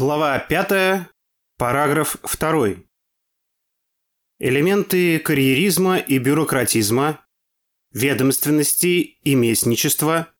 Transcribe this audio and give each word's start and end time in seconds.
Глава 0.00 0.38
5, 0.38 1.10
параграф 1.58 2.16
2. 2.22 2.68
Элементы 4.38 5.18
карьеризма 5.18 5.98
и 5.98 6.16
бюрократизма, 6.16 7.22
ведомственности 7.92 9.18
и 9.22 9.34
местничества, 9.34 10.32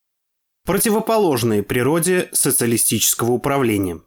противоположные 0.65 1.62
природе 1.62 2.31
социалистического 2.33 3.33
управления. 3.33 4.01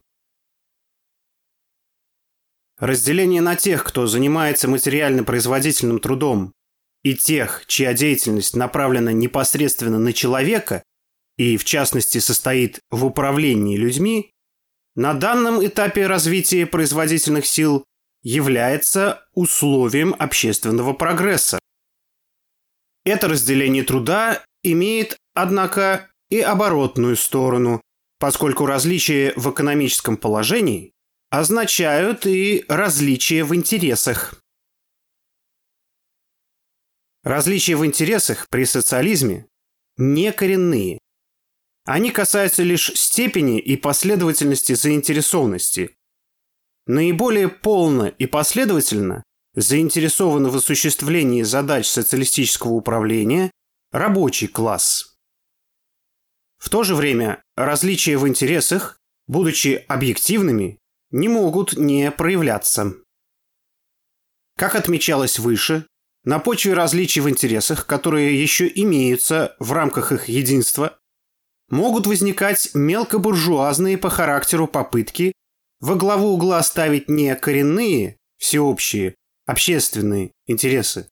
Разделение 2.80 3.42
на 3.44 3.56
тех, 3.56 3.84
кто 3.84 4.08
занимается 4.08 4.68
материально-производительным 4.68 6.00
трудом, 6.00 6.56
и 7.04 7.14
тех, 7.14 7.66
чья 7.68 7.94
деятельность 7.94 8.56
направлена 8.56 9.12
непосредственно 9.12 10.00
на 10.00 10.14
человека 10.14 10.84
и, 11.38 11.58
в 11.58 11.64
частности, 11.64 12.18
состоит 12.18 12.80
в 12.90 13.06
управлении 13.06 13.78
людьми, 13.78 14.33
на 14.96 15.14
данном 15.14 15.66
этапе 15.66 16.08
развития 16.08 16.66
производительных 16.66 17.46
сил 17.46 17.86
является 18.22 19.26
условием 19.34 20.16
общественного 20.18 20.94
прогресса. 20.94 21.60
Это 23.06 23.28
разделение 23.28 23.84
труда 23.84 24.44
имеет, 24.64 25.18
однако, 25.34 26.10
и 26.30 26.40
оборотную 26.40 27.18
сторону, 27.18 27.82
поскольку 28.18 28.66
различия 28.66 29.34
в 29.36 29.52
экономическом 29.52 30.16
положении 30.16 30.94
означают 31.30 32.26
и 32.26 32.64
различия 32.68 33.44
в 33.44 33.54
интересах. 33.56 34.42
Различия 37.24 37.76
в 37.76 37.86
интересах 37.86 38.48
при 38.50 38.66
социализме 38.66 39.48
не 39.98 40.32
коренные. 40.32 41.00
Они 41.86 42.12
касаются 42.12 42.64
лишь 42.64 42.92
степени 42.96 43.60
и 43.60 43.76
последовательности 43.76 44.74
заинтересованности. 44.74 45.96
Наиболее 46.86 47.50
полно 47.50 48.08
и 48.08 48.26
последовательно 48.26 49.24
заинтересованы 49.54 50.50
в 50.50 50.56
осуществлении 50.56 51.44
задач 51.44 51.88
социалистического 51.88 52.72
управления 52.72 53.52
рабочий 53.92 54.48
класс. 54.48 55.18
В 56.58 56.70
то 56.70 56.84
же 56.84 56.96
время 56.96 57.44
различия 57.56 58.18
в 58.18 58.28
интересах, 58.28 58.98
будучи 59.28 59.84
объективными, 59.88 60.80
не 61.12 61.28
могут 61.28 61.74
не 61.74 62.10
проявляться. 62.12 62.94
Как 64.58 64.76
отмечалось 64.76 65.40
выше, 65.40 65.86
на 66.24 66.40
почве 66.40 66.74
различий 66.74 67.22
в 67.22 67.30
интересах, 67.30 67.86
которые 67.86 68.42
еще 68.42 68.72
имеются 68.74 69.56
в 69.60 69.74
рамках 69.74 70.14
их 70.14 70.30
единства, 70.30 70.98
могут 71.74 72.08
возникать 72.08 72.70
мелкобуржуазные 72.74 73.98
по 73.98 74.10
характеру 74.10 74.68
попытки 74.68 75.34
во 75.82 75.96
главу 75.96 76.30
угла 76.30 76.62
ставить 76.64 77.10
не 77.10 77.36
коренные, 77.36 78.18
всеобщие, 78.38 79.16
общественные 79.46 80.32
интересы, 80.46 81.10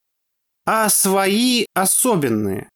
а 0.65 0.87
свои 0.89 1.65
особенные, 1.73 2.69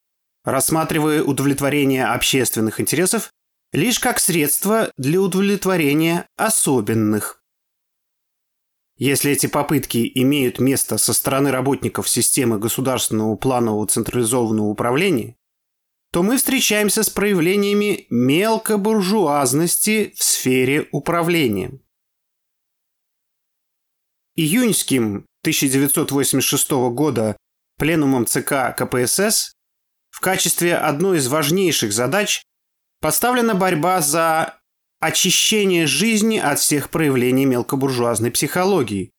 рассматривая 0.44 1.24
удовлетворение 1.24 2.06
общественных 2.06 2.82
интересов 2.82 3.32
лишь 3.72 4.00
как 4.00 4.20
средство 4.20 4.92
для 4.98 5.22
удовлетворения 5.22 6.28
особенных. 6.38 7.42
Если 8.98 9.32
эти 9.32 9.48
попытки 9.48 10.10
имеют 10.16 10.60
место 10.60 10.98
со 10.98 11.14
стороны 11.14 11.52
работников 11.52 12.10
системы 12.10 12.58
государственного 12.58 13.36
планового 13.36 13.86
централизованного 13.86 14.68
управления, 14.68 15.36
то 16.12 16.24
мы 16.24 16.38
встречаемся 16.38 17.04
с 17.04 17.10
проявлениями 17.10 18.08
мелкобуржуазности 18.10 20.14
в 20.16 20.24
сфере 20.24 20.88
управления. 20.92 21.80
Июньским 24.36 25.26
1986 25.44 26.72
года 26.92 27.38
пленумом 27.78 28.26
ЦК 28.26 28.76
КПСС 28.78 29.54
в 30.10 30.22
качестве 30.22 30.76
одной 30.76 31.18
из 31.18 31.28
важнейших 31.28 31.94
задач 31.94 32.44
поставлена 33.02 33.54
борьба 33.54 34.02
за 34.02 34.60
очищение 35.00 35.88
жизни 35.88 36.38
от 36.38 36.60
всех 36.60 36.90
проявлений 36.90 37.46
мелкобуржуазной 37.46 38.32
психологии. 38.32 39.12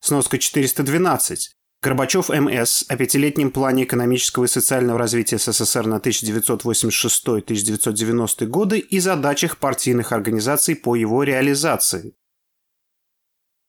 Сноска 0.00 0.38
412. 0.38 1.54
Горбачев 1.82 2.28
МС 2.28 2.84
о 2.88 2.96
пятилетнем 2.96 3.50
плане 3.50 3.82
экономического 3.82 4.44
и 4.44 4.48
социального 4.48 5.00
развития 5.00 5.38
СССР 5.38 5.86
на 5.86 5.96
1986-1990 5.96 8.46
годы 8.46 8.78
и 8.78 9.00
задачах 9.00 9.58
партийных 9.58 10.12
организаций 10.12 10.76
по 10.76 10.94
его 10.94 11.24
реализации. 11.24 12.14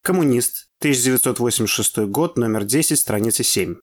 Коммунист, 0.03 0.68
1986 0.78 1.97
год, 2.06 2.38
номер 2.38 2.66
10, 2.66 3.00
страница 3.00 3.44
7. 3.44 3.78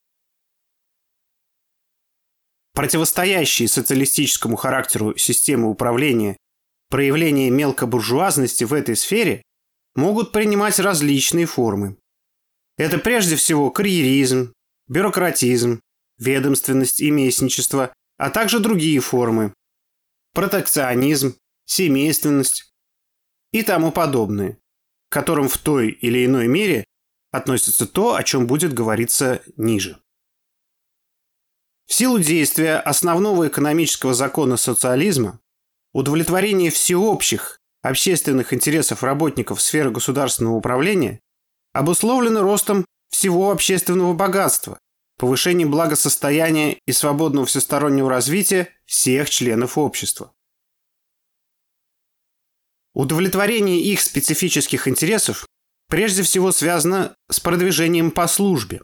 Противостоящие 2.73 3.67
социалистическому 3.67 4.55
характеру 4.55 5.17
системы 5.17 5.69
управления 5.69 6.37
проявления 6.89 7.49
мелкобуржуазности 7.49 8.63
в 8.63 8.73
этой 8.73 8.95
сфере 8.95 9.41
могут 9.93 10.31
принимать 10.31 10.79
различные 10.79 11.47
формы. 11.47 11.97
Это 12.77 12.97
прежде 12.97 13.35
всего 13.35 13.69
карьеризм, 13.71 14.53
бюрократизм, 14.87 15.81
ведомственность 16.17 16.99
и 16.99 17.11
местничество, 17.11 17.93
а 18.17 18.29
также 18.29 18.59
другие 18.59 18.99
формы– 18.99 19.53
протекционизм, 20.33 21.35
семейственность 21.65 22.71
и 23.51 23.63
тому 23.63 23.91
подобное, 23.91 24.57
к 25.09 25.13
которым 25.13 25.47
в 25.47 25.57
той 25.57 25.89
или 25.89 26.25
иной 26.25 26.47
мере 26.47 26.85
относится 27.31 27.87
то, 27.87 28.15
о 28.15 28.23
чем 28.23 28.47
будет 28.47 28.73
говориться 28.73 29.41
ниже. 29.57 29.99
В 31.87 31.93
силу 31.93 32.19
действия 32.19 32.77
основного 32.77 33.47
экономического 33.47 34.13
закона 34.13 34.57
социализма 34.57 35.39
удовлетворение 35.93 36.71
всеобщих 36.71 37.59
общественных 37.81 38.53
интересов 38.53 39.03
работников 39.03 39.61
сферы 39.61 39.91
государственного 39.91 40.55
управления 40.55 41.19
обусловлено 41.73 42.41
ростом 42.41 42.85
всего 43.09 43.51
общественного 43.51 44.13
богатства, 44.13 44.79
повышением 45.17 45.71
благосостояния 45.71 46.79
и 46.85 46.91
свободного 46.91 47.45
всестороннего 47.45 48.09
развития 48.09 48.69
всех 48.85 49.29
членов 49.29 49.77
общества. 49.77 50.33
Удовлетворение 52.93 53.79
их 53.79 54.01
специфических 54.01 54.87
интересов 54.87 55.45
прежде 55.87 56.23
всего 56.23 56.51
связано 56.51 57.15
с 57.29 57.39
продвижением 57.39 58.11
по 58.11 58.27
службе. 58.27 58.81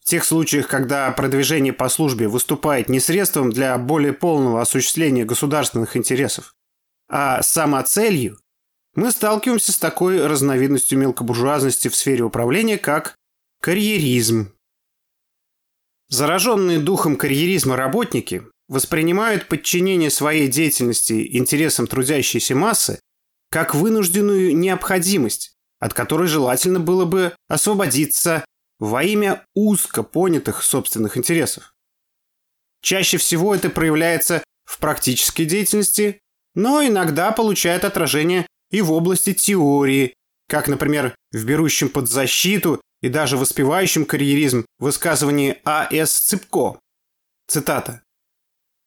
В 0.00 0.06
тех 0.06 0.24
случаях, 0.24 0.66
когда 0.66 1.10
продвижение 1.12 1.72
по 1.72 1.88
службе 1.88 2.26
выступает 2.26 2.88
не 2.88 3.00
средством 3.00 3.50
для 3.50 3.76
более 3.78 4.12
полного 4.12 4.60
осуществления 4.62 5.24
государственных 5.24 5.96
интересов, 5.96 6.54
а 7.08 7.42
самоцелью, 7.42 8.38
мы 8.94 9.10
сталкиваемся 9.10 9.72
с 9.72 9.78
такой 9.78 10.26
разновидностью 10.26 10.98
мелкобуржуазности 10.98 11.88
в 11.88 11.96
сфере 11.96 12.24
управления, 12.24 12.78
как 12.78 13.14
карьеризм. 13.60 14.52
Зараженные 16.08 16.80
духом 16.80 17.16
карьеризма 17.16 17.76
работники 17.76 18.42
воспринимают 18.68 19.48
подчинение 19.48 20.10
своей 20.10 20.48
деятельности 20.48 21.36
интересам 21.36 21.86
трудящейся 21.86 22.54
массы 22.54 23.00
как 23.50 23.74
вынужденную 23.74 24.56
необходимость, 24.56 25.54
от 25.78 25.92
которой 25.92 26.28
желательно 26.28 26.80
было 26.80 27.04
бы 27.04 27.34
освободиться 27.48 28.44
во 28.78 29.02
имя 29.02 29.44
узко 29.54 30.02
понятых 30.02 30.62
собственных 30.62 31.16
интересов. 31.16 31.74
Чаще 32.80 33.18
всего 33.18 33.54
это 33.54 33.70
проявляется 33.70 34.42
в 34.64 34.78
практической 34.78 35.44
деятельности, 35.44 36.20
но 36.54 36.82
иногда 36.84 37.32
получает 37.32 37.84
отражение 37.84 38.46
и 38.70 38.82
в 38.82 38.92
области 38.92 39.34
теории, 39.34 40.14
как, 40.48 40.68
например, 40.68 41.14
в 41.32 41.44
берущем 41.44 41.88
под 41.88 42.08
защиту 42.08 42.80
и 43.02 43.08
даже 43.08 43.36
воспевающем 43.36 44.04
карьеризм 44.04 44.66
высказывании 44.78 45.58
А.С. 45.64 46.12
Цыпко. 46.12 46.78
Цитата. 47.46 48.02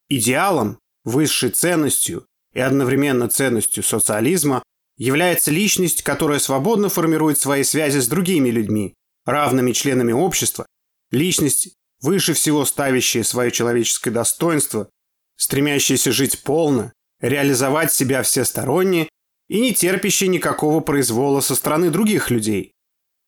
«Идеалом, 0.10 0.80
высшей 1.04 1.50
ценностью 1.50 2.26
и 2.54 2.60
одновременно 2.60 3.28
ценностью 3.28 3.84
социализма 3.84 4.64
является 4.98 5.52
личность, 5.52 6.04
которая 6.04 6.40
свободно 6.40 6.90
формирует 6.90 7.40
свои 7.40 7.64
связи 7.64 8.00
с 8.00 8.08
другими 8.08 8.50
людьми, 8.50 8.94
равными 9.26 9.72
членами 9.72 10.12
общества, 10.12 10.66
личность, 11.12 11.74
выше 12.02 12.34
всего 12.34 12.66
ставящая 12.66 13.24
свое 13.24 13.52
человеческое 13.52 14.12
достоинство, 14.12 14.90
стремящаяся 15.36 16.12
жить 16.12 16.44
полно, 16.44 16.94
реализовать 17.22 17.92
себя 17.92 18.22
всесторонне 18.22 19.10
и 19.48 19.62
не 19.62 19.74
терпящий 19.74 20.28
никакого 20.28 20.80
произвола 20.80 21.42
со 21.42 21.56
стороны 21.56 21.90
других 21.90 22.30
людей. 22.30 22.74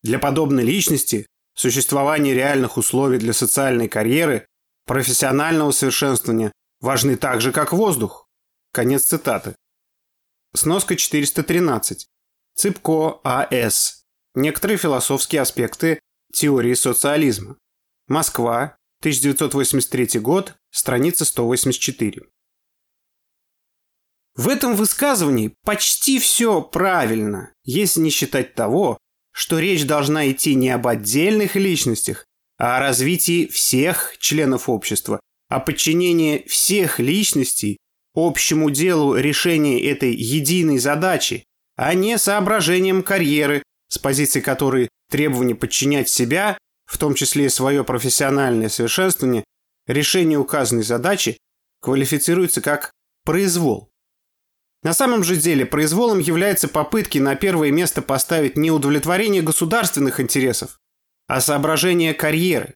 Для 0.04 0.20
подобной 0.20 0.64
личности 0.64 1.28
существование 1.56 2.34
реальных 2.34 2.78
условий 2.78 3.18
для 3.18 3.34
социальной 3.34 3.88
карьеры, 3.88 4.46
профессионального 4.86 5.72
совершенствования 5.72 6.52
важны 6.80 7.16
так 7.16 7.42
же, 7.42 7.52
как 7.52 7.74
воздух. 7.74 8.28
Конец 8.72 9.06
цитаты. 9.06 9.56
Сноска 10.54 10.96
413. 10.96 12.08
Цыпко 12.56 13.20
А.С. 13.24 14.04
Некоторые 14.36 14.78
философские 14.78 15.42
аспекты 15.42 16.00
теории 16.34 16.74
социализма. 16.74 17.58
Москва, 18.08 18.78
1983 19.00 20.20
год, 20.20 20.56
страница 20.72 21.26
184. 21.26 22.22
В 24.36 24.50
этом 24.50 24.76
высказывании 24.76 25.56
почти 25.64 26.20
все 26.20 26.62
правильно, 26.62 27.54
если 27.64 28.02
не 28.02 28.10
считать 28.10 28.54
того, 28.54 28.98
что 29.32 29.60
речь 29.60 29.86
должна 29.86 30.30
идти 30.30 30.56
не 30.56 30.70
об 30.70 30.88
отдельных 30.88 31.56
личностях, 31.56 32.26
а 32.58 32.78
о 32.78 32.80
развитии 32.80 33.48
всех 33.48 34.16
членов 34.20 34.68
общества, 34.70 35.20
о 35.50 35.60
подчинении 35.60 36.46
всех 36.48 37.00
личностей 37.00 37.78
общему 38.14 38.70
делу 38.70 39.16
решения 39.16 39.82
этой 39.90 40.14
единой 40.14 40.80
задачи, 40.80 41.46
а 41.78 41.94
не 41.94 42.18
соображением 42.18 43.04
карьеры, 43.04 43.64
с 43.90 43.98
позиции 43.98 44.42
которой 44.42 44.90
требование 45.10 45.56
подчинять 45.56 46.10
себя, 46.10 46.58
в 46.86 46.98
том 46.98 47.14
числе 47.14 47.46
и 47.46 47.50
свое 47.50 47.84
профессиональное 47.84 48.70
совершенствование, 48.70 49.44
решение 49.88 50.38
указанной 50.38 50.84
задачи 50.84 51.38
квалифицируется 51.82 52.62
как 52.62 52.92
произвол. 53.24 53.90
На 54.86 54.94
самом 54.94 55.24
же 55.24 55.36
деле 55.36 55.66
произволом 55.66 56.20
являются 56.20 56.68
попытки 56.68 57.18
на 57.18 57.36
первое 57.36 57.72
место 57.72 58.04
поставить 58.04 58.56
не 58.56 58.70
удовлетворение 58.70 59.42
государственных 59.42 60.20
интересов, 60.20 60.80
а 61.26 61.42
соображение 61.42 62.14
карьеры. 62.14 62.76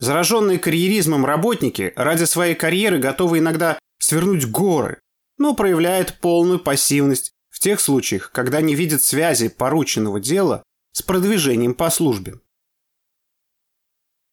Зараженные 0.00 0.58
карьеризмом 0.58 1.24
работники 1.24 1.94
ради 1.96 2.24
своей 2.24 2.54
карьеры 2.54 2.98
готовы 2.98 3.38
иногда 3.38 3.78
свернуть 3.98 4.44
горы, 4.50 5.00
но 5.38 5.54
проявляют 5.54 6.18
полную 6.20 6.58
пассивность 6.58 7.32
в 7.48 7.58
тех 7.58 7.80
случаях, 7.80 8.30
когда 8.30 8.60
не 8.60 8.74
видят 8.74 9.02
связи 9.02 9.48
порученного 9.48 10.20
дела 10.20 10.62
с 10.92 11.00
продвижением 11.00 11.72
по 11.72 11.88
службе. 11.88 12.34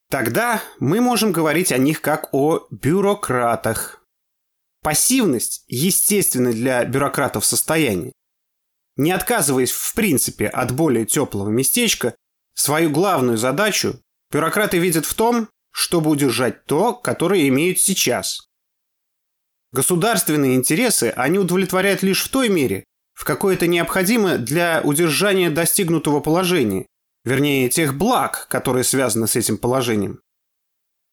Тогда 0.09 0.61
мы 0.81 0.99
можем 0.99 1.31
говорить 1.31 1.71
о 1.71 1.77
них 1.77 2.01
как 2.01 2.33
о 2.33 2.67
бюрократах. 2.69 4.00
Пассивность– 4.81 5.63
естественное 5.67 6.53
для 6.53 6.83
бюрократов 6.85 7.45
состояние. 7.45 8.13
Не 8.97 9.11
отказываясь 9.11 9.71
в 9.71 9.93
принципе 9.93 10.47
от 10.47 10.71
более 10.71 11.05
теплого 11.05 11.49
местечка, 11.49 12.15
свою 12.55 12.89
главную 12.89 13.37
задачу 13.37 14.01
бюрократы 14.31 14.79
видят 14.79 15.05
в 15.05 15.13
том, 15.13 15.49
чтобы 15.71 16.09
удержать 16.09 16.65
то, 16.65 16.93
которое 16.93 17.47
имеют 17.47 17.79
сейчас. 17.79 18.47
Государственные 19.71 20.55
интересы 20.55 21.13
они 21.15 21.37
удовлетворяют 21.37 22.01
лишь 22.01 22.23
в 22.23 22.29
той 22.29 22.49
мере, 22.49 22.83
в 23.13 23.23
какой 23.23 23.53
это 23.55 23.67
необходимо 23.67 24.37
для 24.37 24.81
удержания 24.83 25.49
достигнутого 25.49 26.19
положения, 26.19 26.87
вернее, 27.23 27.69
тех 27.69 27.95
благ, 27.95 28.47
которые 28.49 28.83
связаны 28.83 29.27
с 29.27 29.35
этим 29.35 29.57
положением. 29.57 30.21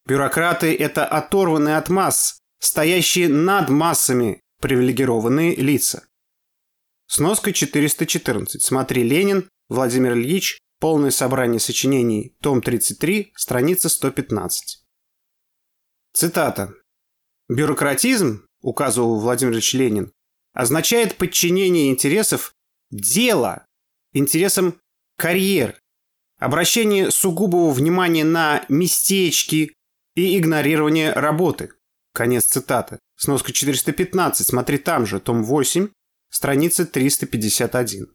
Бюрократы– 0.07 0.75
это 0.79 1.05
оторванные 1.05 1.77
от 1.77 1.89
масс, 1.91 2.38
стоящие 2.59 3.29
над 3.29 3.69
массами 3.69 4.41
привилегированные 4.61 5.55
лица. 5.57 6.07
Сноска 7.07 7.53
414. 7.53 8.63
Смотри 8.63 9.03
Ленин, 9.03 9.49
Владимир 9.69 10.13
Ильич, 10.13 10.59
полное 10.81 11.11
собрание 11.11 11.61
сочинений, 11.61 12.37
том 12.41 12.61
33, 12.61 13.33
страница 13.37 13.89
115. 13.89 14.85
Цитата. 16.13 16.75
«Бюрократизм,— 17.49 18.47
указывал 18.61 19.21
Владимир 19.21 19.55
Ильич 19.55 19.73
Ленин,— 19.73 20.13
означает 20.53 21.17
подчинение 21.17 21.91
интересов 21.91 22.55
дела 22.91 23.67
интересам 24.13 24.81
карьер, 25.17 25.81
обращение 26.39 27.11
сугубого 27.11 27.71
внимания 27.71 28.25
на 28.25 28.65
местечки 28.69 29.75
и 30.15 30.39
игнорирование 30.39 31.13
работы. 31.13 31.73
Конец 32.13 32.45
цитаты. 32.45 32.99
Сноска 33.17 33.53
415, 33.53 34.47
смотри 34.47 34.79
там 34.79 35.07
же, 35.07 35.21
том 35.21 35.43
8, 35.45 35.89
страница 36.31 36.87
351. 36.87 38.07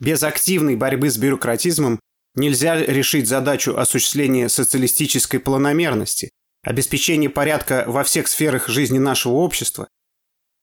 Без 0.00 0.22
активной 0.22 0.76
борьбы 0.76 1.10
с 1.10 1.16
бюрократизмом 1.16 2.00
нельзя 2.34 2.76
решить 2.76 3.28
задачу 3.28 3.76
осуществления 3.76 4.48
социалистической 4.48 5.40
планомерности, 5.40 6.30
обеспечения 6.62 7.30
порядка 7.30 7.84
во 7.86 8.04
всех 8.04 8.28
сферах 8.28 8.68
жизни 8.68 8.98
нашего 8.98 9.34
общества. 9.34 9.88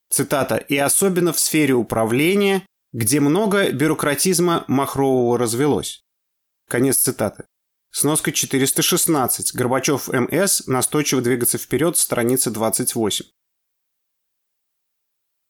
Цитата. 0.09 0.57
«И 0.57 0.77
особенно 0.77 1.31
в 1.31 1.39
сфере 1.39 1.74
управления, 1.74 2.65
где 2.91 3.21
много 3.21 3.71
бюрократизма 3.71 4.65
махрового 4.67 5.38
развелось». 5.38 6.01
Конец 6.67 6.97
цитаты. 6.97 7.45
Сноска 7.91 8.31
416. 8.31 9.53
Горбачев 9.53 10.07
МС. 10.07 10.65
Настойчиво 10.67 11.21
двигаться 11.21 11.57
вперед. 11.57 11.97
Страница 11.97 12.49
28. 12.49 13.25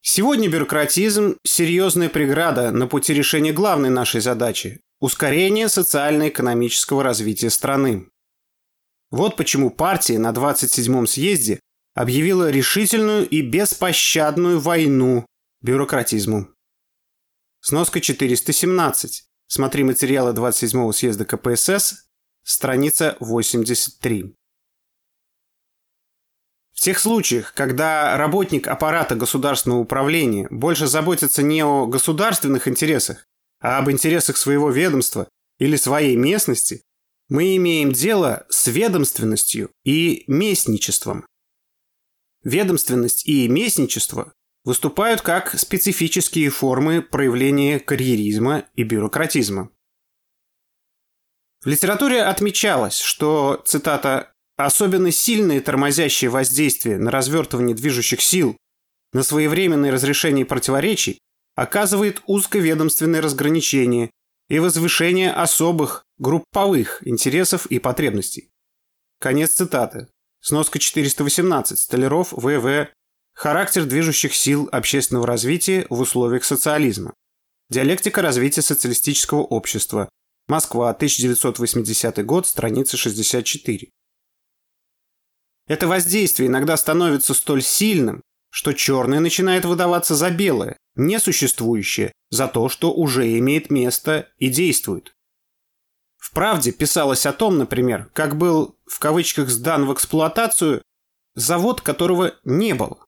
Сегодня 0.01 0.49
бюрократизм– 0.49 1.38
серьезная 1.45 2.09
преграда 2.09 2.71
на 2.71 2.88
пути 2.88 3.13
решения 3.13 3.53
главной 3.53 3.91
нашей 3.91 4.19
задачи– 4.19 4.81
ускорения 4.99 5.69
социально-экономического 5.69 7.03
развития 7.03 7.51
страны. 7.51 8.09
Вот 9.11 9.35
почему 9.35 9.69
партия 9.69 10.17
на 10.17 10.31
27-м 10.31 11.05
съезде 11.05 11.59
объявила 11.93 12.49
решительную 12.49 13.29
и 13.29 13.41
беспощадную 13.41 14.59
войну 14.59 15.27
бюрократизму. 15.61 16.47
Сноска 17.59 18.01
417. 18.01 19.25
Смотри 19.47 19.83
материалы 19.83 20.31
27-го 20.31 20.91
съезда 20.93 21.25
КПСС, 21.25 22.11
страница 22.43 23.17
83. 23.19 24.35
В 26.73 26.79
тех 26.79 26.99
случаях, 26.99 27.53
когда 27.53 28.17
работник 28.17 28.67
аппарата 28.67 29.15
государственного 29.15 29.79
управления 29.79 30.47
больше 30.49 30.88
заботится 30.88 31.43
не 31.43 31.63
о 31.63 31.85
государственных 31.85 32.67
интересах, 32.67 33.27
а 33.59 33.77
об 33.77 33.91
интересах 33.91 34.38
своего 34.38 34.71
ведомства 34.71 35.29
или 35.59 35.75
своей 35.75 36.15
местности, 36.15 36.81
мы 37.29 37.55
имеем 37.55 37.91
дело 37.91 38.45
с 38.49 38.67
ведомственностью 38.67 39.69
и 39.83 40.23
местничеством. 40.27 41.25
Ведомственность 42.43 43.27
и 43.27 43.47
местничество 43.47 44.33
выступают 44.63 45.21
как 45.21 45.57
специфические 45.57 46.49
формы 46.49 47.01
проявления 47.01 47.79
карьеризма 47.79 48.65
и 48.75 48.83
бюрократизма. 48.83 49.69
В 51.63 51.68
литературе 51.68 52.24
отмечалось, 52.24 53.00
что, 53.00 53.62
цитата, 53.65 54.32
«особенно 54.58 55.12
сильное 55.12 55.62
тормозящее 55.62 56.30
воздействие 56.30 56.98
на 56.98 57.12
развертывание 57.12 57.75
движущих 57.75 58.22
сил, 58.22 58.58
на 59.13 59.24
своевременное 59.24 59.91
разрешение 59.91 60.46
противоречий 60.46 61.20
оказывает 61.56 62.22
узковедомственное 62.25 63.22
разграничение 63.22 64.10
и 64.50 64.60
возвышение 64.60 65.32
особых 65.32 66.03
групповых 66.18 67.06
интересов 67.08 67.68
и 67.68 67.77
потребностей». 67.77 68.50
Конец 69.20 69.53
цитаты. 69.53 70.08
Сноска 70.41 70.80
418. 70.80 71.77
Столяров, 71.77 72.32
В.В. 72.32 72.89
Характер 73.36 73.86
движущих 73.86 74.34
сил 74.34 74.68
общественного 74.72 75.27
развития 75.27 75.86
в 75.91 76.00
условиях 76.00 76.44
социализма. 76.44 77.13
Диалектика 77.70 78.24
развития 78.24 78.63
социалистического 78.63 79.41
общества. 79.41 80.10
Москва, 80.51 80.89
1980 80.89 82.25
год, 82.25 82.46
страница 82.46 82.98
64. 82.98 83.89
Это 85.67 85.88
воздействие 85.88 86.50
иногда 86.50 86.75
становится 86.75 87.34
столь 87.34 87.62
сильным, 87.62 88.22
что 88.50 88.74
черное 88.74 89.22
начинает 89.22 89.63
выдаваться 89.63 90.13
за 90.13 90.29
белое, 90.29 90.75
несуществующее, 90.96 92.12
за 92.31 92.50
то, 92.50 92.67
что 92.67 92.93
уже 92.93 93.39
имеет 93.39 93.70
место 93.70 94.27
и 94.39 94.50
действует. 94.50 95.13
В 96.17 96.34
«Правде» 96.34 96.74
писалось 96.74 97.25
о 97.25 97.31
том, 97.31 97.58
например, 97.58 98.10
как 98.12 98.38
был 98.38 98.77
в 98.86 99.00
кавычках 99.00 99.48
сдан 99.48 99.86
в 99.86 99.93
эксплуатацию 99.93 100.81
завод, 101.34 101.79
которого 101.79 102.36
не 102.43 102.75
было. 102.75 103.05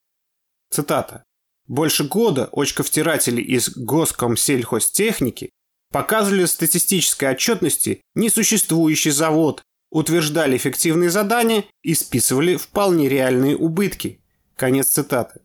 Цитата. 0.70 1.24
«Больше 1.66 2.04
года 2.04 2.48
очковтиратели 2.52 3.42
из 3.42 3.76
Госкомсельхозтехники 3.76 5.50
показывали 5.94 6.44
статистической 6.46 7.30
отчетности 7.30 8.02
несуществующий 8.16 9.12
завод, 9.12 9.62
утверждали 9.90 10.56
эффективные 10.56 11.08
задания 11.08 11.66
и 11.84 11.94
списывали 11.94 12.56
вполне 12.56 13.08
реальные 13.08 13.56
убытки. 13.56 14.20
Конец 14.56 14.88
цитаты. 14.88 15.42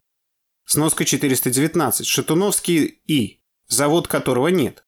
Сноска 0.65 1.05
419. 1.05 2.03
Шатуновский 2.03 2.99
И. 3.05 3.41
Завод 3.67 4.07
которого 4.07 4.47
нет. 4.47 4.83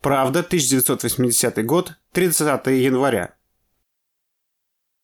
Правда, 0.00 0.40
1980 0.40 1.66
год, 1.66 1.94
30 2.12 2.66
января. 2.66 3.34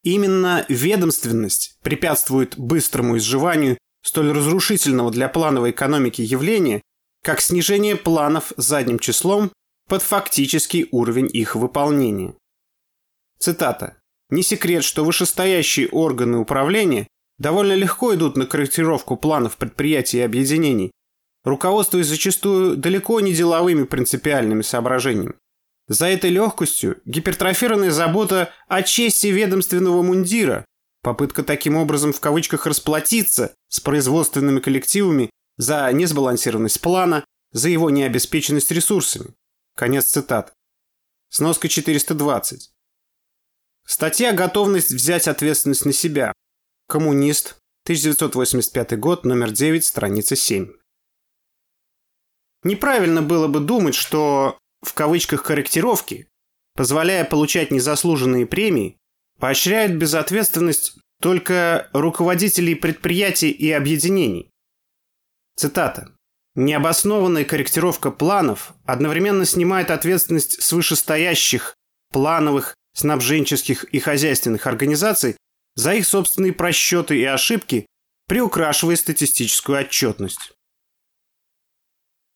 Именно 0.04 0.66
ведомственность 0.68 1.80
препятствует 1.82 2.56
быстрому 2.56 3.16
изживанию 3.16 3.76
столь 4.04 4.30
разрушительного 4.30 5.10
для 5.10 5.28
плановой 5.28 5.72
экономики 5.72 6.22
явления, 6.22 6.80
как 7.24 7.40
снижение 7.40 7.96
планов 7.96 8.52
задним 8.56 9.00
числом 9.00 9.50
под 9.88 10.02
фактический 10.02 10.88
уровень 10.90 11.30
их 11.32 11.54
выполнения. 11.54 12.34
Цитата. 13.38 13.96
«Не 14.30 14.42
секрет, 14.42 14.82
что 14.82 15.04
вышестоящие 15.04 15.88
органы 15.88 16.38
управления 16.38 17.06
довольно 17.38 17.74
легко 17.74 18.14
идут 18.14 18.36
на 18.36 18.46
корректировку 18.46 19.16
планов 19.16 19.56
предприятий 19.56 20.18
и 20.18 20.22
объединений, 20.22 20.90
руководствуясь 21.44 22.08
зачастую 22.08 22.76
далеко 22.76 23.20
не 23.20 23.32
деловыми 23.32 23.84
принципиальными 23.84 24.62
соображениями. 24.62 25.34
За 25.88 26.06
этой 26.06 26.30
легкостью 26.30 27.00
гипертрофированная 27.04 27.92
забота 27.92 28.52
о 28.66 28.82
чести 28.82 29.28
ведомственного 29.28 30.02
мундира, 30.02 30.64
попытка 31.02 31.44
таким 31.44 31.76
образом 31.76 32.12
в 32.12 32.18
кавычках 32.18 32.66
расплатиться 32.66 33.54
с 33.68 33.78
производственными 33.78 34.58
коллективами 34.58 35.30
за 35.56 35.88
несбалансированность 35.92 36.80
плана, 36.80 37.24
за 37.52 37.68
его 37.68 37.90
необеспеченность 37.90 38.72
ресурсами. 38.72 39.30
Конец 39.76 40.06
цитат. 40.06 40.54
Сноска 41.28 41.68
420. 41.68 42.72
Статья 43.86 44.32
«Готовность 44.32 44.90
взять 44.90 45.28
ответственность 45.28 45.84
на 45.84 45.92
себя». 45.92 46.32
Коммунист. 46.88 47.58
1985 47.84 48.98
год, 48.98 49.26
номер 49.26 49.50
9, 49.50 49.84
страница 49.84 50.34
7. 50.34 50.72
Неправильно 52.64 53.20
было 53.20 53.48
бы 53.48 53.60
думать, 53.60 53.94
что 53.94 54.58
в 54.80 54.94
кавычках 54.94 55.44
корректировки, 55.44 56.26
позволяя 56.74 57.26
получать 57.26 57.70
незаслуженные 57.70 58.46
премии, 58.46 58.96
поощряют 59.38 59.92
безответственность 59.92 60.98
только 61.20 61.90
руководителей 61.92 62.76
предприятий 62.76 63.50
и 63.50 63.70
объединений. 63.72 64.50
Цитата. 65.54 66.15
Необоснованная 66.56 67.44
корректировка 67.44 68.10
планов 68.10 68.72
одновременно 68.86 69.44
снимает 69.44 69.90
ответственность 69.90 70.62
с 70.62 70.72
вышестоящих 70.72 71.74
плановых, 72.10 72.74
снабженческих 72.94 73.84
и 73.84 73.98
хозяйственных 73.98 74.66
организаций 74.66 75.36
за 75.74 75.92
их 75.92 76.06
собственные 76.06 76.54
просчеты 76.54 77.18
и 77.18 77.24
ошибки, 77.24 77.84
приукрашивая 78.26 78.96
статистическую 78.96 79.78
отчетность. 79.78 80.54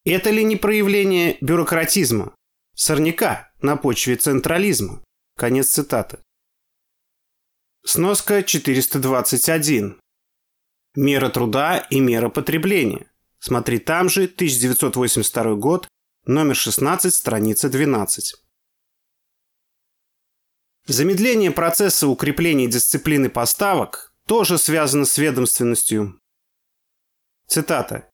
Это 0.05 0.29
ли 0.29 0.45
не 0.45 0.57
проявление 0.57 1.39
бюрократизма, 1.41 2.35
сорняка 2.75 3.51
на 3.63 3.79
почве 3.79 4.17
централизма? 4.17 5.03
Конец 5.39 5.69
цитаты. 5.69 6.19
Сноска 7.87 8.43
421. 8.43 9.99
Мера 10.95 11.29
труда 11.31 11.79
и 11.79 12.01
мера 12.01 12.29
потребления. 12.29 13.10
Смотри 13.41 13.79
там 13.79 14.11
же, 14.11 14.25
1982 14.25 15.55
год, 15.55 15.89
номер 16.27 16.55
16, 16.55 17.15
страница 17.15 17.71
12. 17.71 18.35
Замедление 20.87 21.51
процесса 21.51 22.07
укрепления 22.07 22.67
дисциплины 22.67 23.31
поставок 23.31 24.13
тоже 24.27 24.59
связано 24.59 25.07
с 25.07 25.17
ведомственностью. 25.17 26.21
Цитата. 27.47 28.11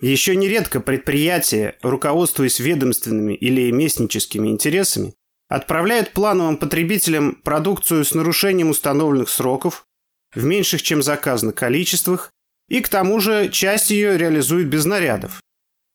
Еще 0.00 0.34
нередко 0.34 0.80
предприятия, 0.80 1.78
руководствуясь 1.82 2.58
ведомственными 2.58 3.34
или 3.34 3.70
местническими 3.70 4.48
интересами, 4.48 5.14
отправляют 5.48 6.12
плановым 6.12 6.56
потребителям 6.56 7.36
продукцию 7.36 8.04
с 8.04 8.14
нарушением 8.14 8.70
установленных 8.70 9.28
сроков 9.28 9.86
в 10.34 10.44
меньших, 10.44 10.82
чем 10.82 11.02
заказанных 11.02 11.54
количествах, 11.54 12.32
и 12.68 12.80
к 12.80 12.88
тому 12.88 13.18
же 13.20 13.48
часть 13.48 13.90
ее 13.90 14.16
реализуют 14.16 14.68
без 14.68 14.84
нарядов. 14.84 15.42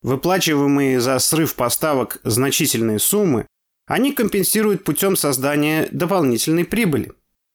Выплачиваемые 0.01 0.99
за 0.99 1.17
срыв 1.19 1.55
поставок 1.55 2.19
значительные 2.23 2.99
суммы 2.99 3.47
они 3.85 4.13
компенсируют 4.13 4.83
путем 4.83 5.15
создания 5.15 5.87
дополнительной 5.91 6.65
прибыли. 6.65 7.13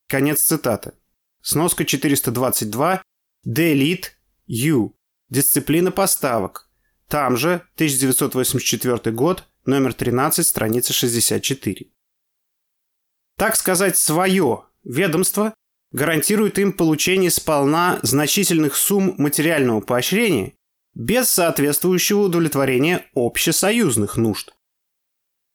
Конец 0.09 0.43
цитаты. 0.43 0.93
Сноска 1.43 1.85
422. 1.85 3.03
Delete 3.47 4.07
U. 4.47 4.95
Дисциплина 5.29 5.91
поставок. 5.91 6.71
Там 7.09 7.37
же, 7.37 7.63
1984 7.77 9.15
год, 9.15 9.49
номер 9.65 9.95
13, 9.95 10.47
страница 10.47 10.93
64. 10.93 11.87
Так 13.37 13.57
сказать, 13.57 13.97
свое 13.97 14.65
ведомство 14.85 15.55
гарантирует 15.92 16.59
им 16.59 16.73
получение 16.73 17.30
сполна 17.30 17.99
значительных 18.02 18.76
сумм 18.76 19.14
материального 19.18 19.80
поощрения 19.80 20.54
без 20.95 21.28
соответствующего 21.30 22.23
удовлетворения 22.23 23.07
общесоюзных 23.14 24.16
нужд. 24.16 24.54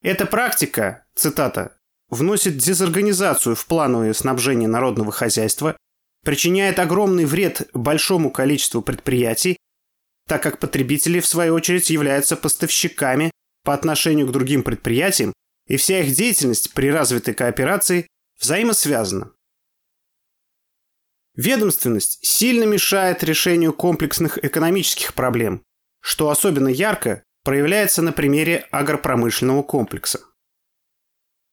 Эта 0.02 0.26
практика, 0.26 1.06
цитата, 1.16 1.78
вносит 2.10 2.58
дезорганизацию 2.58 3.56
в 3.56 3.66
плановое 3.66 4.14
снабжение 4.14 4.68
народного 4.68 5.12
хозяйства, 5.12 5.78
причиняет 6.24 6.80
огромный 6.80 7.26
вред 7.26 7.70
большому 7.74 8.32
количеству 8.32 8.82
предприятий 8.82 9.58
так 10.28 10.42
как 10.42 10.60
потребители, 10.60 11.20
в 11.20 11.28
свою 11.28 11.54
очередь, 11.54 11.90
являются 11.90 12.36
поставщиками 12.36 13.32
по 13.64 13.74
отношению 13.74 14.28
к 14.28 14.32
другим 14.32 14.64
предприятиям, 14.64 15.34
и 15.68 15.78
вся 15.78 16.00
их 16.00 16.14
деятельность 16.16 16.74
при 16.74 16.92
развитой 16.92 17.34
кооперации 17.34 18.08
взаимосвязана. 18.40 19.33
Ведомственность 21.36 22.20
сильно 22.26 22.64
мешает 22.64 23.24
решению 23.24 23.74
комплексных 23.74 24.44
экономических 24.44 25.14
проблем, 25.14 25.64
что 26.00 26.30
особенно 26.30 26.68
ярко 26.68 27.24
проявляется 27.44 28.02
на 28.02 28.12
примере 28.12 28.68
агропромышленного 28.72 29.64
комплекса. 29.64 30.22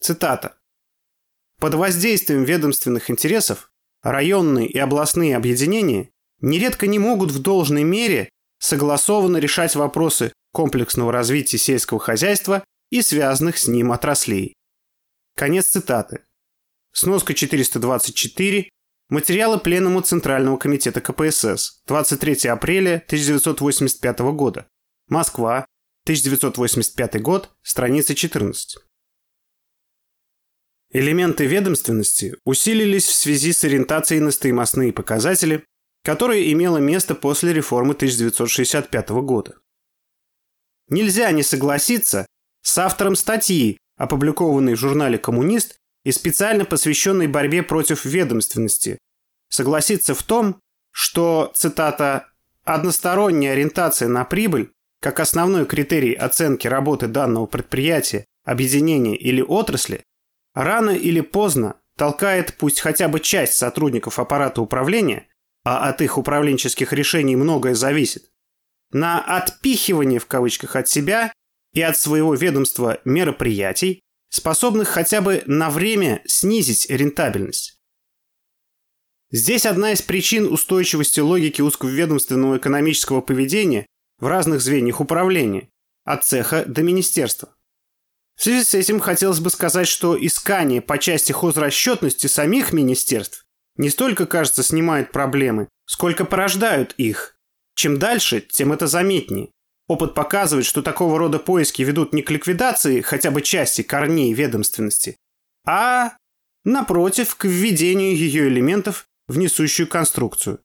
Цитата. 0.00 0.58
Под 1.58 1.74
воздействием 1.74 2.44
ведомственных 2.44 3.10
интересов 3.10 3.70
районные 4.02 4.66
и 4.66 4.78
областные 4.78 5.36
объединения 5.36 6.10
нередко 6.40 6.86
не 6.86 6.98
могут 6.98 7.30
в 7.30 7.40
должной 7.40 7.84
мере 7.84 8.28
согласованно 8.58 9.38
решать 9.38 9.74
вопросы 9.76 10.32
комплексного 10.52 11.12
развития 11.12 11.58
сельского 11.58 12.00
хозяйства 12.00 12.64
и 12.90 13.02
связанных 13.02 13.56
с 13.58 13.66
ним 13.68 13.92
отраслей. 13.92 14.54
Конец 15.36 15.66
цитаты. 15.68 16.24
Сноска 16.92 17.34
424. 17.34 18.68
Материалы 19.10 19.58
Пленума 19.58 20.02
Центрального 20.02 20.56
комитета 20.56 21.00
КПСС. 21.00 21.82
23 21.88 22.48
апреля 22.48 23.02
1985 23.06 24.20
года. 24.20 24.68
Москва. 25.08 25.66
1985 26.04 27.20
год. 27.20 27.50
Страница 27.60 28.14
14. 28.14 28.78
Элементы 30.92 31.46
ведомственности 31.46 32.36
усилились 32.44 33.06
в 33.06 33.12
связи 33.12 33.52
с 33.52 33.64
ориентацией 33.64 34.20
на 34.20 34.30
стоимостные 34.30 34.92
показатели, 34.92 35.64
которое 36.04 36.52
имело 36.52 36.78
место 36.78 37.16
после 37.16 37.52
реформы 37.52 37.94
1965 37.94 39.08
года. 39.10 39.58
Нельзя 40.88 41.32
не 41.32 41.42
согласиться 41.42 42.26
с 42.62 42.78
автором 42.78 43.16
статьи, 43.16 43.76
опубликованной 43.96 44.76
в 44.76 44.78
журнале 44.78 45.18
«Коммунист» 45.18 45.79
и 46.04 46.12
специально 46.12 46.64
посвященной 46.64 47.26
борьбе 47.26 47.62
против 47.62 48.04
ведомственности, 48.04 48.98
согласиться 49.48 50.14
в 50.14 50.22
том, 50.22 50.60
что, 50.92 51.50
цитата, 51.54 52.28
«односторонняя 52.64 53.52
ориентация 53.52 54.08
на 54.08 54.24
прибыль 54.24 54.70
как 55.00 55.18
основной 55.20 55.64
критерий 55.66 56.14
оценки 56.14 56.66
работы 56.66 57.06
данного 57.06 57.46
предприятия, 57.46 58.26
объединения 58.44 59.16
или 59.16 59.40
отрасли 59.40 60.02
рано 60.54 60.90
или 60.90 61.20
поздно 61.20 61.76
толкает 61.96 62.56
пусть 62.58 62.80
хотя 62.80 63.08
бы 63.08 63.20
часть 63.20 63.54
сотрудников 63.54 64.18
аппарата 64.18 64.60
управления 64.60 65.26
а 65.64 65.88
от 65.88 66.00
их 66.00 66.18
управленческих 66.18 66.92
решений 66.92 67.36
многое 67.36 67.74
зависит, 67.74 68.30
на 68.92 69.20
отпихивание 69.20 70.18
в 70.18 70.26
кавычках 70.26 70.76
от 70.76 70.88
себя 70.88 71.32
и 71.72 71.82
от 71.82 71.98
своего 71.98 72.34
ведомства 72.34 73.00
мероприятий, 73.04 74.00
способных 74.30 74.88
хотя 74.88 75.20
бы 75.20 75.42
на 75.46 75.68
время 75.68 76.22
снизить 76.26 76.88
рентабельность. 76.88 77.78
Здесь 79.30 79.66
одна 79.66 79.92
из 79.92 80.02
причин 80.02 80.52
устойчивости 80.52 81.20
логики 81.20 81.60
узковедомственного 81.60 82.56
экономического 82.56 83.20
поведения 83.20 83.86
в 84.18 84.26
разных 84.26 84.60
звеньях 84.60 85.00
управления, 85.00 85.68
от 86.04 86.24
цеха 86.24 86.64
до 86.64 86.82
министерства. 86.82 87.54
В 88.36 88.42
связи 88.42 88.64
с 88.64 88.74
этим 88.74 89.00
хотелось 89.00 89.40
бы 89.40 89.50
сказать, 89.50 89.86
что 89.86 90.16
искание 90.18 90.80
по 90.80 90.98
части 90.98 91.30
хозрасчетности 91.32 92.26
самих 92.26 92.72
министерств 92.72 93.44
не 93.76 93.90
столько, 93.90 94.26
кажется, 94.26 94.62
снимают 94.62 95.12
проблемы, 95.12 95.68
сколько 95.86 96.24
порождают 96.24 96.94
их. 96.96 97.36
Чем 97.74 97.98
дальше, 97.98 98.40
тем 98.40 98.72
это 98.72 98.86
заметнее. 98.86 99.50
Опыт 99.90 100.14
показывает, 100.14 100.66
что 100.66 100.82
такого 100.82 101.18
рода 101.18 101.40
поиски 101.40 101.82
ведут 101.82 102.12
не 102.12 102.22
к 102.22 102.30
ликвидации 102.30 103.00
хотя 103.00 103.32
бы 103.32 103.42
части 103.42 103.82
корней 103.82 104.32
ведомственности, 104.32 105.16
а, 105.66 106.16
напротив, 106.62 107.34
к 107.34 107.44
введению 107.44 108.16
ее 108.16 108.46
элементов 108.46 109.08
в 109.26 109.36
несущую 109.36 109.88
конструкцию. 109.88 110.60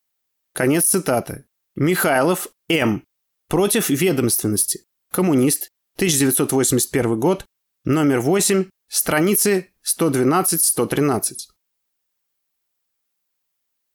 Конец 0.54 0.84
цитаты. 0.84 1.44
Михайлов 1.74 2.46
М. 2.68 3.02
против 3.48 3.90
ведомственности. 3.90 4.84
Коммунист, 5.10 5.70
1981 5.96 7.18
год, 7.18 7.44
номер 7.84 8.20
8, 8.20 8.66
страницы 8.86 9.74
112-113. 9.82 11.48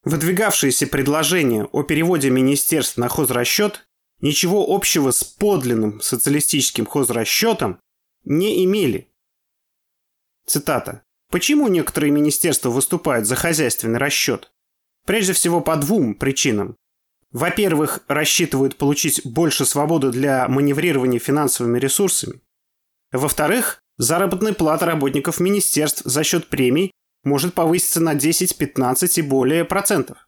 Выдвигавшиеся 0.03 0.87
предложения 0.87 1.63
о 1.63 1.83
переводе 1.83 2.29
министерств 2.29 2.97
на 2.97 3.07
хозрасчет 3.07 3.85
ничего 4.21 4.65
общего 4.67 5.11
с 5.11 5.23
подлинным 5.23 6.01
социалистическим 6.01 6.85
хозрасчетом 6.85 7.79
не 8.23 8.63
имели. 8.63 9.07
Цитата. 10.45 11.03
Почему 11.29 11.67
некоторые 11.67 12.11
министерства 12.11 12.69
выступают 12.69 13.25
за 13.25 13.35
хозяйственный 13.35 13.99
расчет? 13.99 14.51
Прежде 15.05 15.33
всего 15.33 15.61
по 15.61 15.75
двум 15.77 16.13
причинам. 16.13 16.75
Во-первых, 17.31 18.03
рассчитывают 18.07 18.75
получить 18.75 19.21
больше 19.25 19.65
свободы 19.65 20.11
для 20.11 20.47
маневрирования 20.49 21.19
финансовыми 21.19 21.79
ресурсами. 21.79 22.41
Во-вторых, 23.11 23.81
заработная 23.97 24.53
плата 24.53 24.85
работников 24.85 25.39
министерств 25.39 26.01
за 26.03 26.23
счет 26.23 26.47
премий 26.47 26.91
может 27.23 27.53
повыситься 27.53 28.01
на 28.01 28.15
10, 28.15 28.57
15 28.57 29.17
и 29.17 29.21
более 29.21 29.63
процентов. 29.63 30.27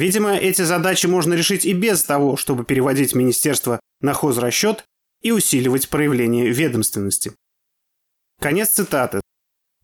Видимо, 0.00 0.34
эти 0.34 0.62
задачи 0.62 1.04
можно 1.04 1.34
решить 1.34 1.66
и 1.66 1.74
без 1.74 2.02
того, 2.04 2.38
чтобы 2.38 2.64
переводить 2.64 3.14
министерство 3.14 3.80
на 4.00 4.14
хозрасчет 4.14 4.86
и 5.20 5.30
усиливать 5.30 5.90
проявление 5.90 6.48
ведомственности. 6.48 7.34
Конец 8.40 8.70
цитаты. 8.70 9.20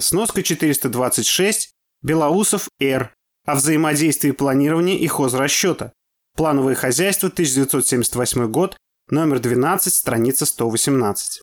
Сноска 0.01 0.43
426. 0.43 1.71
Белоусов 2.01 2.71
Р. 2.81 3.13
О 3.45 3.57
взаимодействии 3.57 4.31
планирования 4.31 4.97
и 4.97 5.07
хозрасчета. 5.07 5.93
Плановое 6.35 6.77
хозяйство, 6.77 7.29
1978 7.29 8.51
год, 8.51 8.79
номер 9.11 9.39
12, 9.39 9.93
страница 9.93 10.47
118. 10.47 11.43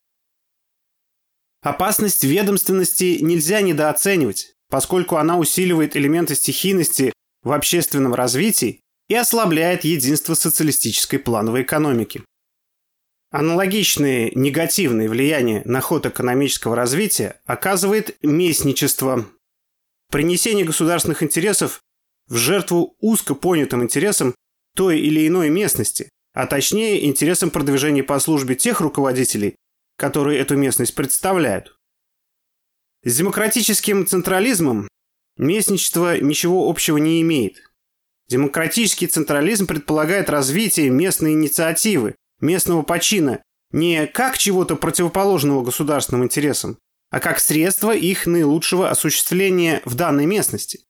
Опасность 1.62 2.24
ведомственности 2.24 3.20
нельзя 3.22 3.62
недооценивать, 3.62 4.56
поскольку 4.72 5.18
она 5.18 5.38
усиливает 5.38 5.96
элементы 5.96 6.34
стихийности 6.34 7.14
в 7.44 7.52
общественном 7.52 8.14
развитии 8.14 8.80
и 9.10 9.16
ослабляет 9.16 9.84
единство 9.84 10.34
социалистической 10.34 11.20
плановой 11.20 11.64
экономики. 11.64 12.24
Аналогичные 13.32 14.32
негативные 14.36 15.10
влияния 15.10 15.64
на 15.66 15.82
ход 15.82 16.06
экономического 16.06 16.76
развития 16.76 17.42
оказывает 17.46 18.16
местничество. 18.22 19.26
Принесение 20.12 20.66
государственных 20.66 21.24
интересов 21.24 21.82
в 22.28 22.36
жертву 22.36 22.96
узко 23.00 23.34
понятым 23.34 23.84
интересам 23.84 24.36
той 24.76 25.00
или 25.00 25.28
иной 25.28 25.50
местности, 25.50 26.10
а 26.34 26.46
точнее 26.46 27.06
интересам 27.06 27.50
продвижения 27.50 28.04
по 28.04 28.20
службе 28.20 28.56
тех 28.56 28.82
руководителей, 28.82 29.56
которые 29.98 30.40
эту 30.40 30.56
местность 30.56 30.96
представляют. 30.96 31.76
С 33.04 33.18
демократическим 33.18 34.06
централизмом 34.06 34.88
местничество 35.38 36.20
ничего 36.20 36.70
общего 36.70 36.98
не 36.98 37.22
имеет. 37.22 37.58
Демократический 38.28 39.08
централизм 39.08 39.68
предполагает 39.68 40.30
развитие 40.30 40.90
местной 40.90 41.34
инициативы, 41.34 42.16
местного 42.40 42.82
почина 42.82 43.42
не 43.72 44.08
как 44.08 44.38
чего-то 44.38 44.76
противоположного 44.76 45.64
государственным 45.64 46.24
интересам, 46.24 46.78
а 47.10 47.20
как 47.20 47.40
средство 47.40 47.94
их 47.96 48.26
наилучшего 48.26 48.90
осуществления 48.90 49.82
в 49.86 49.96
данной 49.96 50.26
местности. 50.26 50.82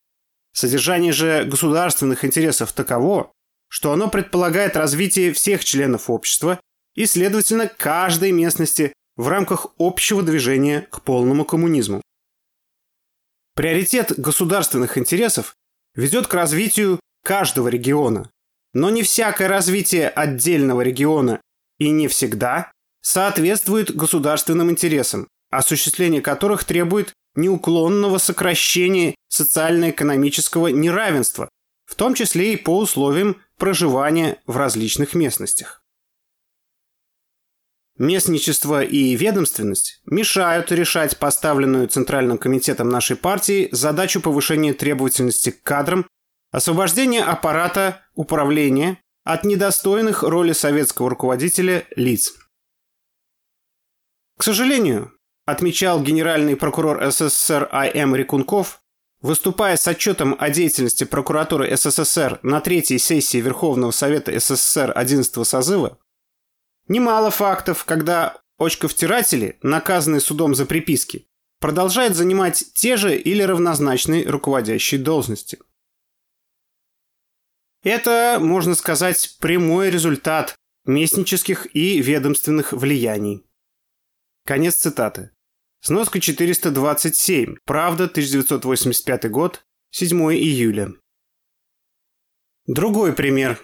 Содержание 0.54 1.12
же 1.12 1.46
государственных 1.46 2.24
интересов 2.24 2.72
таково, 2.74 3.32
что 3.70 3.92
оно 3.92 4.10
предполагает 4.10 4.78
развитие 4.78 5.34
всех 5.34 5.66
членов 5.66 6.10
общества 6.10 6.60
и, 6.94 7.08
следовательно, 7.08 7.68
каждой 7.68 8.32
местности 8.32 8.94
в 9.16 9.28
рамках 9.28 9.68
общего 9.80 10.22
движения 10.22 10.88
к 10.92 11.02
полному 11.02 11.44
коммунизму. 11.44 12.02
Приоритет 13.56 14.14
государственных 14.18 14.98
интересов 14.98 15.56
ведет 15.96 16.26
к 16.26 16.34
развитию 16.34 17.00
каждого 17.24 17.68
региона, 17.68 18.32
но 18.74 18.90
не 18.90 19.04
всякое 19.04 19.48
развитие 19.48 20.10
отдельного 20.10 20.82
региона 20.82 21.40
и 21.78 21.92
не 21.92 22.08
всегда 22.08 22.72
соответствует 23.02 23.96
государственным 23.96 24.72
интересам, 24.72 25.28
осуществление 25.52 26.22
которых 26.22 26.64
требует 26.64 27.14
неуклонного 27.36 28.18
сокращения 28.18 29.14
социально-экономического 29.28 30.70
неравенства, 30.70 31.50
в 31.86 31.94
том 31.94 32.16
числе 32.16 32.54
и 32.54 32.58
по 32.58 32.78
условиям 32.80 33.38
проживания 33.58 34.42
в 34.48 34.58
различных 34.58 35.14
местностях. 35.14 35.83
Местничество 37.98 38.84
и 38.84 39.16
ведомственность 39.16 40.02
мешают 40.06 40.72
решать 40.72 41.20
поставленную 41.20 41.88
Центральным 41.88 42.38
комитетом 42.40 42.90
нашей 42.90 43.16
партии 43.16 43.70
задачу 43.72 44.20
повышения 44.20 44.74
требовательности 44.74 45.52
к 45.52 45.62
кадрам, 45.62 46.08
освобождения 46.52 47.24
аппарата 47.24 48.02
управления 48.16 49.00
от 49.24 49.44
недостойных 49.44 50.24
роли 50.24 50.54
советского 50.54 51.10
руководителя 51.10 51.86
лиц. 51.96 52.34
К 54.38 54.44
сожалению, 54.44 55.14
отмечал 55.46 56.02
генеральный 56.02 56.56
прокурор 56.56 57.12
СССР 57.12 57.70
А.М. 57.72 58.16
Рекунков, 58.16 58.84
Выступая 59.24 59.78
с 59.78 59.88
отчетом 59.88 60.36
о 60.38 60.50
деятельности 60.50 61.06
прокуратуры 61.06 61.74
СССР 61.78 62.40
на 62.44 62.60
третьей 62.60 62.98
сессии 62.98 63.38
Верховного 63.38 63.92
Совета 63.92 64.38
СССР 64.38 64.92
11 64.94 65.48
созыва, 65.48 65.98
немало 66.88 67.32
фактов, 67.32 67.86
когда 67.86 68.42
очковтиратели, 68.58 69.58
наказанные 69.62 70.22
судом 70.22 70.56
за 70.56 70.66
приписки, 70.66 71.28
продолжают 71.60 72.16
занимать 72.16 72.74
те 72.74 72.98
же 72.98 73.18
или 73.18 73.42
равнозначные 73.42 74.28
руководящие 74.28 75.00
должности. 75.00 75.60
Это, 77.84 78.38
можно 78.40 78.76
сказать, 78.76 79.38
прямой 79.40 79.90
результат 79.90 80.56
местнических 80.86 81.74
и 81.76 82.02
ведомственных 82.02 82.74
влияний. 82.74 83.46
Конец 84.46 84.76
цитаты. 84.76 85.32
Сноска 85.82 86.20
427. 86.20 87.58
Правда, 87.66 88.06
1985 88.06 89.30
год. 89.30 89.66
7 89.92 90.18
июля. 90.34 90.94
Другой 92.66 93.14
пример. 93.14 93.62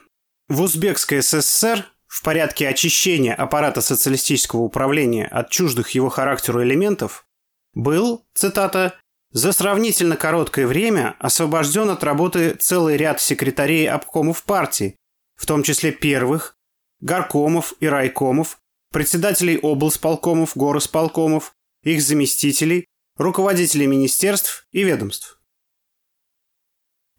В 0.49 0.61
Узбекской 0.61 1.21
СССР 1.21 1.85
в 2.09 2.23
порядке 2.23 2.67
очищения 2.67 3.35
аппарата 3.35 3.81
социалистического 3.81 4.61
управления 4.61 5.27
от 5.27 5.51
чуждых 5.51 5.91
его 5.91 6.09
характеру 6.09 6.63
элементов 6.63 7.25
был, 7.73 8.25
цитата, 8.33 8.99
«за 9.31 9.53
сравнительно 9.53 10.17
короткое 10.17 10.65
время 10.65 11.15
освобожден 11.19 11.91
от 11.91 12.03
работы 12.03 12.55
целый 12.55 12.97
ряд 12.97 13.21
секретарей 13.21 13.87
обкомов 13.87 14.43
партии, 14.43 14.97
в 15.35 15.45
том 15.45 15.61
числе 15.61 15.91
первых, 15.91 16.57
горкомов 16.99 17.75
и 17.79 17.87
райкомов, 17.87 18.57
председателей 18.91 19.59
облсполкомов, 19.59 20.57
горосполкомов, 20.57 21.53
их 21.83 22.01
заместителей, 22.01 22.87
руководителей 23.17 23.85
министерств 23.85 24.65
и 24.71 24.83
ведомств. 24.83 25.39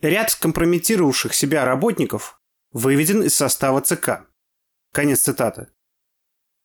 Ряд 0.00 0.32
скомпрометировавших 0.32 1.32
себя 1.32 1.64
работников 1.64 2.40
выведен 2.72 3.22
из 3.22 3.34
состава 3.34 3.80
ЦК. 3.82 4.29
Конец 4.92 5.20
цитаты. 5.20 5.68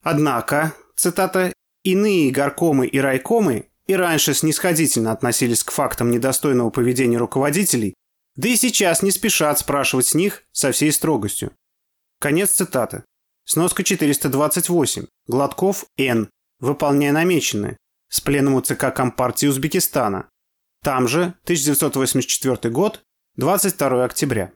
Однако, 0.02 0.74
цитата, 0.96 1.54
иные 1.84 2.32
горкомы 2.32 2.88
и 2.88 3.00
райкомы 3.00 3.70
и 3.88 3.96
раньше 3.96 4.34
снисходительно 4.34 5.12
относились 5.12 5.64
к 5.64 5.72
фактам 5.72 6.12
недостойного 6.12 6.70
поведения 6.70 7.18
руководителей, 7.18 7.94
да 8.36 8.50
и 8.50 8.56
сейчас 8.56 9.02
не 9.02 9.12
спешат 9.12 9.60
спрашивать 9.60 10.08
с 10.08 10.14
них 10.14 10.44
со 10.52 10.72
всей 10.72 10.92
строгостью. 10.92 11.52
Конец 12.20 12.52
цитаты. 12.52 13.04
Сноска 13.46 13.84
428. 13.84 15.06
Гладков 15.28 15.86
Н. 15.98 16.30
Выполняя 16.60 17.12
намеченное 17.12 17.78
с 18.10 18.22
пленом 18.22 18.56
у 18.56 18.62
ЦК 18.62 18.94
Компартии 18.94 19.48
Узбекистана. 19.48 20.30
Там 20.84 21.08
же, 21.08 21.36
1984 21.44 22.72
год, 22.74 23.04
22 23.36 24.06
октября. 24.06 24.52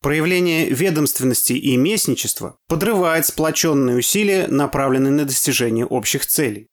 Проявление 0.00 0.70
ведомственности 0.70 1.54
и 1.54 1.76
местничества 1.76 2.56
подрывает 2.68 3.26
сплоченные 3.26 3.96
усилия, 3.96 4.46
направленные 4.46 5.12
на 5.12 5.24
достижение 5.24 5.84
общих 5.84 6.24
целей. 6.24 6.68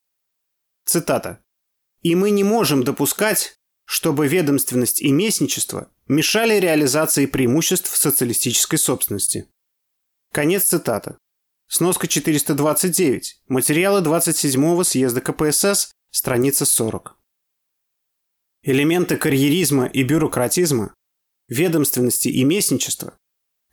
Цитата. 0.86 1.42
«И 2.04 2.14
мы 2.14 2.30
не 2.30 2.44
можем 2.44 2.84
допускать, 2.84 3.56
чтобы 3.86 4.28
ведомственность 4.28 5.02
и 5.02 5.12
местничество 5.12 5.90
мешали 6.08 6.60
реализации 6.60 7.26
преимуществ 7.26 7.96
социалистической 7.96 8.78
собственности». 8.78 9.48
Конец 10.32 10.66
цитаты. 10.66 11.18
Сноска 11.68 12.08
429. 12.08 13.42
Материалы 13.48 14.02
27-го 14.02 14.84
съезда 14.84 15.22
КПСС, 15.22 15.92
страница 16.12 16.66
40. 16.66 17.18
Элементы 18.62 19.18
карьеризма 19.18 19.88
и 19.88 20.04
бюрократизма, 20.04 20.94
ведомственности 21.48 22.28
и 22.28 22.44
местничества 22.44 23.18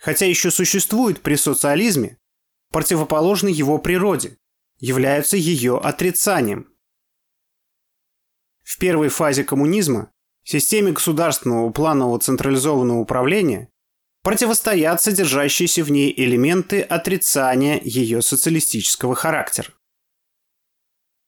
хотя 0.03 0.27
еще 0.27 0.51
существует 0.51 1.23
при 1.23 1.37
социализме, 1.37 2.19
противоположны 2.73 3.49
его 3.49 3.79
природе, 3.79 4.37
являются 4.81 5.37
ее 5.37 5.79
отрицанием. 5.79 6.75
В 8.65 8.79
первой 8.79 9.11
фазе 9.11 9.45
коммунизма 9.45 10.11
системе 10.45 10.91
государственного 10.91 11.71
планового 11.71 12.19
централизованного 12.19 12.99
управления 12.99 13.71
противостоят 14.25 15.01
содержащиеся 15.01 15.85
в 15.85 15.91
ней 15.93 16.13
элементы 16.17 16.81
отрицания 16.81 17.81
ее 17.85 18.23
социалистического 18.23 19.15
характера. 19.15 19.73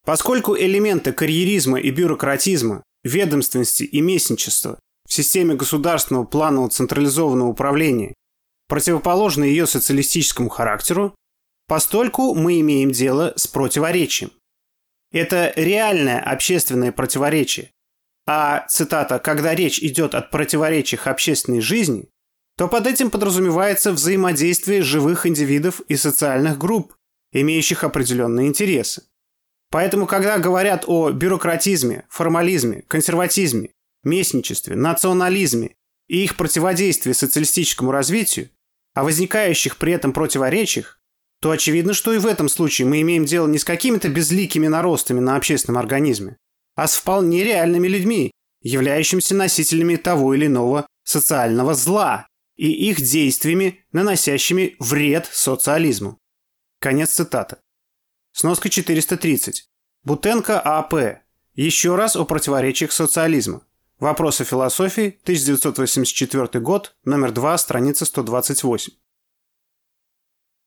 Поскольку 0.05 0.57
элементы 0.57 1.13
карьеризма 1.13 1.79
и 1.79 1.91
бюрократизма, 1.91 2.83
ведомственности 3.05 3.85
и 3.85 4.01
местничества 4.01 4.81
в 5.09 5.13
системе 5.13 5.55
государственного 5.55 6.25
планового 6.25 6.71
централизованного 6.71 7.49
управления 7.49 8.15
противоположны 8.69 9.45
ее 9.45 9.67
социалистическому 9.67 10.49
характеру, 10.49 11.15
постольку 11.67 12.35
мы 12.35 12.61
имеем 12.61 12.91
дело 12.91 13.33
с 13.37 13.47
противоречием. 13.47 14.33
Это 15.13 15.53
реальное 15.57 16.21
общественное 16.21 16.91
противоречие. 16.91 17.71
А, 18.27 18.67
цитата, 18.69 19.19
«когда 19.19 19.55
речь 19.55 19.79
идет 19.81 20.15
о 20.15 20.23
противоречиях 20.23 21.07
общественной 21.07 21.61
жизни», 21.61 22.09
то 22.57 22.69
под 22.69 22.87
этим 22.87 23.11
подразумевается 23.11 23.93
взаимодействие 23.93 24.83
живых 24.83 25.27
индивидов 25.27 25.81
и 25.89 25.97
социальных 25.97 26.57
групп, 26.57 26.95
имеющих 27.33 27.85
определенные 27.85 28.49
интересы. 28.49 29.03
Поэтому, 29.71 30.07
когда 30.07 30.39
говорят 30.39 30.85
о 30.87 31.11
бюрократизме, 31.11 32.07
формализме, 32.09 32.83
консерватизме, 32.83 33.71
местничестве, 34.05 34.77
национализме 34.77 35.77
и 36.09 36.25
их 36.25 36.37
противодействии 36.37 37.13
социалистическому 37.13 37.91
развитию, 37.91 38.51
о 38.95 39.05
возникающих 39.05 39.77
при 39.77 39.93
этом 39.93 40.13
противоречиях, 40.13 41.01
то 41.41 41.51
очевидно, 41.51 41.93
что 41.95 42.13
и 42.13 42.19
в 42.19 42.27
этом 42.27 42.49
случае 42.49 42.87
мы 42.87 43.01
имеем 43.03 43.25
дело 43.25 43.47
не 43.47 43.59
с 43.59 43.65
какими-то 43.65 44.09
безликими 44.09 44.67
наростами 44.67 45.21
на 45.21 45.37
общественном 45.37 45.79
организме, 45.79 46.37
а 46.75 46.87
с 46.87 46.97
вполне 46.97 47.45
реальными 47.45 47.89
людьми, 47.89 48.31
являющимися 48.63 49.35
носителями 49.35 49.97
того 49.97 50.35
или 50.35 50.47
иного 50.47 50.87
социального 51.05 51.75
зла 51.75 52.27
и 52.57 52.71
их 52.89 53.01
действиями, 53.01 53.85
наносящими 53.93 54.77
вред 54.79 55.29
социализму. 55.33 56.19
Конец 56.81 57.11
цитаты. 57.11 57.57
Сноска 58.33 58.69
430. 58.69 59.67
Бутенко 60.03 60.61
А.П. 60.61 61.23
Еще 61.55 61.95
раз 61.95 62.17
о 62.17 62.25
противоречиях 62.25 62.93
социализма. 62.93 63.67
Вопросы 64.05 64.45
философии, 64.45 65.19
1984 65.23 66.63
год, 66.63 66.95
номер 67.07 67.33
2, 67.33 67.57
страница 67.57 68.05
128. 68.05 68.93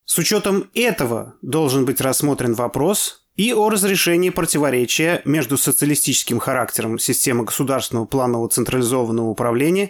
С 0.04 0.18
учетом 0.18 0.68
этого 0.74 1.38
должен 1.40 1.84
быть 1.84 2.00
рассмотрен 2.00 2.54
вопрос 2.54 3.28
и 3.36 3.52
о 3.52 3.68
разрешении 3.68 4.30
противоречия 4.30 5.22
между 5.24 5.56
социалистическим 5.56 6.40
характером 6.40 6.98
системы 6.98 7.44
государственного 7.44 8.06
планового 8.06 8.48
централизованного 8.48 9.28
управления 9.28 9.88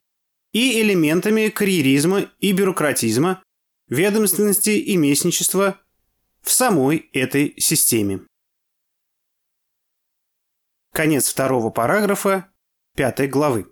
и 0.52 0.82
элементами 0.82 1.48
карьеризма 1.48 2.30
и 2.40 2.52
бюрократизма, 2.52 3.42
ведомственности 3.88 4.76
и 4.76 4.94
местничества 4.98 5.80
в 6.42 6.50
самой 6.50 7.08
этой 7.14 7.54
системе. 7.56 8.20
Конец 10.92 11.30
второго 11.30 11.70
параграфа 11.70 12.52
пятой 12.98 13.28
главы. 13.28 13.64